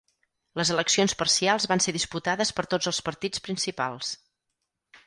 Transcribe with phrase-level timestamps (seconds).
[0.59, 4.15] Les eleccions parcials van ser disputades per tots els partits principals.